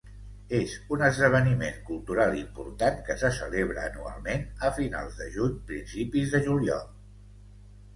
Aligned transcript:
És 0.59 0.71
un 0.95 1.03
esdeveniment 1.07 1.77
cultural 1.91 2.33
important 2.41 2.99
que 3.11 3.19
se 3.25 3.33
celebra 3.37 3.87
anualment 3.93 4.51
a 4.71 4.75
finals 4.83 5.23
de 5.25 5.33
juny, 5.39 5.57
principis 5.73 6.37
de 6.39 6.47
juliol. 6.53 6.95